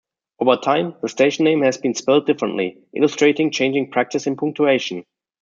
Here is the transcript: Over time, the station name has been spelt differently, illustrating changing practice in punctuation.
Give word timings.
Over 0.39 0.55
time, 0.57 0.95
the 1.03 1.07
station 1.09 1.45
name 1.45 1.61
has 1.61 1.77
been 1.77 1.93
spelt 1.93 2.25
differently, 2.25 2.81
illustrating 2.91 3.51
changing 3.51 3.91
practice 3.91 4.25
in 4.25 4.35
punctuation. 4.35 5.05